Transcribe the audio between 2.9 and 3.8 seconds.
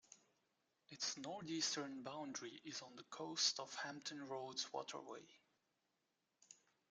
the coast of